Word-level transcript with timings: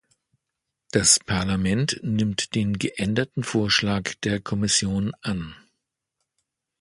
Das 0.89 1.19
Parlament 1.19 1.99
nimmt 2.01 2.55
den 2.55 2.79
geänderten 2.79 3.43
Vorschlag 3.43 4.15
der 4.23 4.39
Kommission 4.41 5.13
an. 5.21 5.55